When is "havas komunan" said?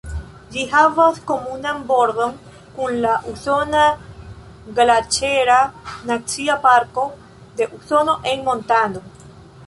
0.69-1.81